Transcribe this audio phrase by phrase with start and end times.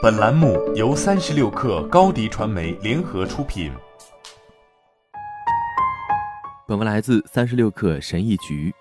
[0.00, 3.72] 本栏目由三十六氪高低传媒联合出品。
[6.68, 8.72] 本文来自三十六氪神译局。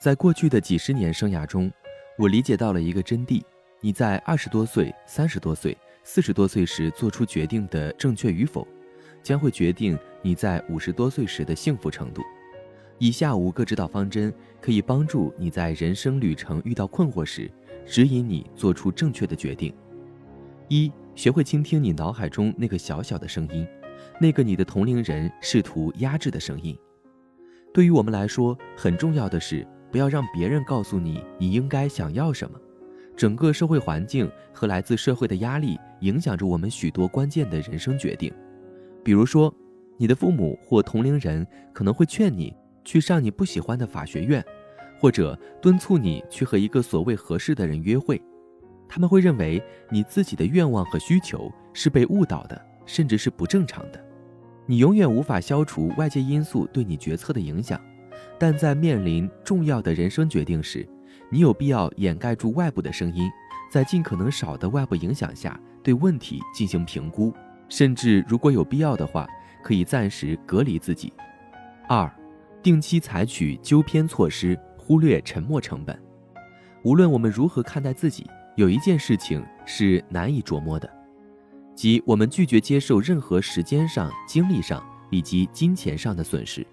[0.00, 1.70] 在过去的几十年生涯中，
[2.18, 3.40] 我理解到了一个真谛：
[3.80, 8.66] 你在二十多岁、三十多岁、四十多岁时做出决定的正确与否，
[9.22, 12.20] 将会决定你在五十多岁时的幸福程度。
[12.98, 17.48] 以下五个指导方针可以帮助你在人生旅程遇到困惑时，
[17.86, 19.72] 指引你做出正确的决定。
[20.72, 23.66] 一、学会倾听你脑海中那个小小的声音，
[24.18, 26.74] 那个你的同龄人试图压制的声音。
[27.74, 29.66] 对于我们来说，很重要的是。
[29.90, 32.58] 不要让别人告诉你你应该想要什么。
[33.14, 38.32] 整个社会环境和来自社会的压力影响着我们许多关键的人生决定。
[39.04, 39.54] 比如说，
[39.98, 44.42] 你的父母或同龄人可能会劝你去上你不喜欢的法学院，
[44.98, 48.18] 或者敦促你去和一个所谓合适的人约会。
[48.94, 53.98] 他们会认为你自己的愿望和需求是被误导的，甚至是不正常的。
[54.66, 57.80] 你永远无法消除外界因素对你决策的影响。
[58.38, 60.86] 但在面临重要的人生决定时，
[61.30, 63.30] 你有必要掩盖住外部的声音，
[63.70, 67.32] 在尽可能少的外部影响下对问题进行评估，
[67.70, 69.26] 甚至如果有必要的话，
[69.64, 71.10] 可以暂时隔离自己。
[71.88, 72.14] 二，
[72.62, 75.98] 定期采取纠偏措施，忽略沉没成本。
[76.84, 80.88] 无论我们如何看待自己，有一件事情是难以琢磨的，
[81.74, 86.66] 即我们拒绝接受任何时间上、精力上以及金钱上的损失。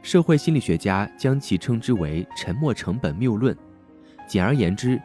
[0.00, 3.54] 社会心理学家将其称之为“沉没成本谬论”。
[4.26, 5.00] 简而言之，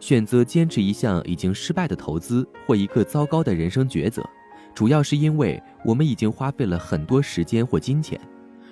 [0.00, 4.28] 选择坚持一项已经失败的投资或一个糟糕的人生抉择，
[4.74, 8.20] 主要是因为我们已经花费了很多时间或金钱。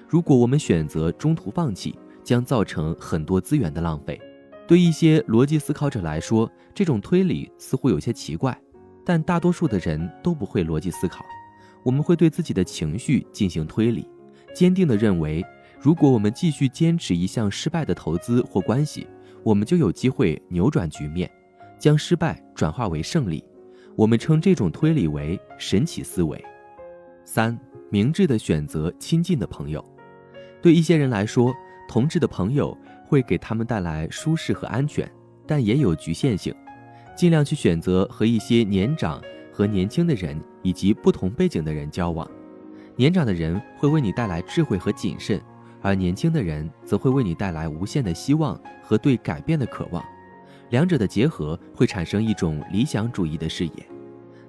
[0.09, 4.21] 如果我们选择中途放弃，将造成很多资源的浪费。
[4.67, 8.59] 对一些逻辑思考者来说，这种推理似乎有些奇怪，
[9.05, 11.25] 但大多数的人都不会逻辑思考。
[11.85, 14.09] 我们会对自己的情绪进行推理，
[14.55, 15.45] 坚定地认为。
[15.79, 19.07] 如果我们继续坚持一项失败的投资或关系，
[19.45, 21.31] 我们就有机会扭转局面，
[21.79, 23.45] 将失败转化为胜利。
[23.95, 26.43] 我们称这种推理为神奇思维。
[27.25, 27.57] 三、
[27.91, 29.85] 明智的选择亲近的朋友。
[30.61, 31.55] 对一些人来说，
[31.89, 32.77] 同志的朋友
[33.09, 35.11] 会给他们带来舒适和安全，
[35.47, 36.55] 但也有局限性。
[37.15, 42.31] 尽量去选择和一些年长和年轻的人以及不同背景的人交往。
[42.97, 45.41] 年长的人会为你带来智慧和谨慎。
[45.83, 50.05] 而年轻的人则会为你带来无限的希望和对改变的渴望，
[50.71, 53.89] 两者的结合会产生一种理想主义的视野，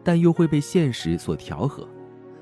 [0.03, 1.87] 但又会被现实所调和。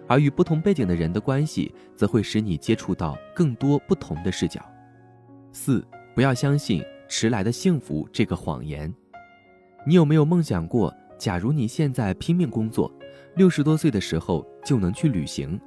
[0.07, 4.61] 而与不同背景的人的关系，则会使你接触到更多不同的视角。
[5.51, 8.91] 四，不要相信迟来的幸福这个谎言。
[9.85, 12.89] 你有没有梦想过，假如你现在拼命工作，
[13.35, 15.59] 六十多岁的时候就能去旅行？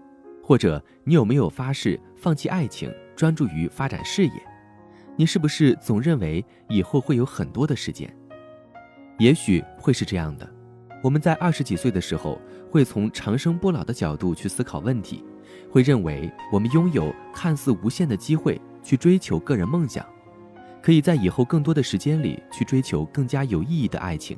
[0.42, 2.90] 或者你有没有发誓放弃爱情？
[3.14, 4.32] 专注于发展事业，
[5.16, 8.08] 你是不是总认为以后会有很多的时间？
[9.18, 10.48] 也许会是这样的。
[11.02, 15.22] 我们在二十几岁的时候，会从长生不老的角度去思考问题，
[15.70, 20.06] 会认为我们拥有看似无限的机会去追求个人梦想，
[20.82, 24.36] 可以在以后更多的时间里去追求更加有意义的爱情。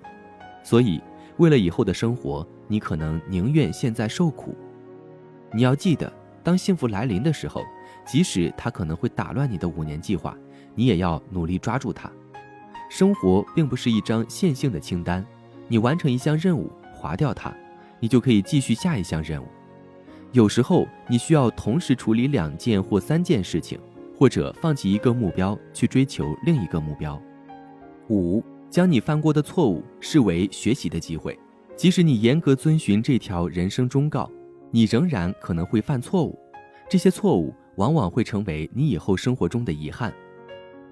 [0.62, 1.00] 所以，
[1.36, 4.54] 为了以后的生活，你可能宁愿现在受苦。
[5.52, 6.12] 你要记得，
[6.42, 7.62] 当幸福来临的时候。
[8.06, 10.36] 即使它可能会打乱你的五年计划，
[10.74, 12.10] 你也要努力抓住它。
[12.88, 15.24] 生活并不是一张线性的清单，
[15.68, 17.54] 你完成一项任务，划掉它，
[18.00, 19.46] 你就可以继续下一项任务。
[20.32, 23.78] 有时候你需要同时处理两件或三件事情，
[24.20, 27.18] 或者放弃一个目标去追求另一个目标。
[28.10, 31.38] 五，将你犯过的错误视为学习的机会，
[31.74, 34.30] 即使你严格遵循这条人生忠告，
[34.70, 36.38] 你仍然可能会犯错误。
[36.86, 37.54] 这些错误。
[37.76, 40.12] 往往会成为你以后生活中的遗憾，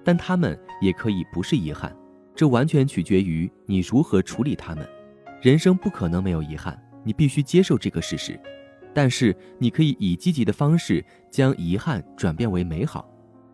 [0.03, 1.95] 但他们也可以不是遗憾，
[2.33, 4.87] 这完全取决于你如何处理他们。
[5.39, 8.39] 人生不可能没有遗憾，你必须接受这个事实。
[8.91, 13.07] 但是你可以以积极的方式将遗憾转变为美好，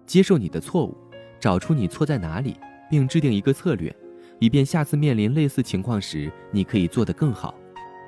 [0.06, 0.98] 接受你的错误，
[1.40, 2.56] 找出你错在哪里，
[2.90, 3.96] 并制定一个策略，
[4.40, 7.54] 以便下次面临类似情况时你可以做得更好。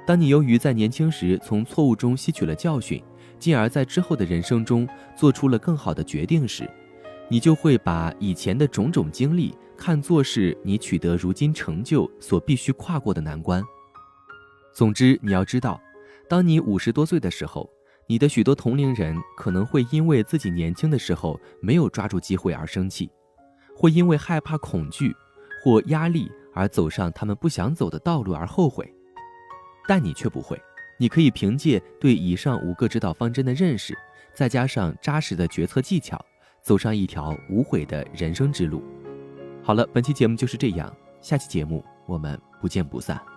[0.06, 3.02] 当你由于在年轻时从错误中吸取了教训。
[3.40, 6.68] 进而，在之后的人生中做出了更好的决定时，
[7.30, 13.64] 你就会把以前的种种经历看作是你取得如今成就所必须跨过的难关。
[14.74, 15.80] 总之，你要知道，
[16.28, 17.70] 当你五十多岁的时候，
[18.10, 23.12] 你的许多同龄人可能会因为自己年轻的时候没有抓住机会而生气，
[23.76, 25.14] 会因为害怕、恐惧
[25.62, 28.90] 或压力而走上他们不想走的道路而后悔。
[29.88, 30.58] 但你却不会。
[31.00, 33.96] 你可以凭借对以上五个指导方针的认识，
[34.34, 36.20] 再加上扎实的决策技巧，
[36.64, 38.82] 走上一条无悔的人生之路。
[39.62, 43.37] 好了，本期节目就是这样，下期节目我们不见不散。